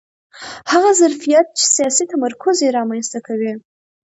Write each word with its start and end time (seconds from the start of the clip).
هغه 0.71 0.89
ظرفیت 1.01 1.45
چې 1.57 1.65
سیاسي 1.75 2.03
تمرکز 2.11 2.55
یې 2.63 2.69
رامنځته 2.77 3.19
کوي 3.27 3.53